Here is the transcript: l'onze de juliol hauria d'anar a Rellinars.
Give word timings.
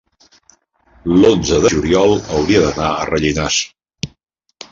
l'onze 1.19 1.59
de 1.65 1.71
juliol 1.73 2.15
hauria 2.37 2.63
d'anar 2.65 2.89
a 2.95 3.05
Rellinars. 3.11 3.59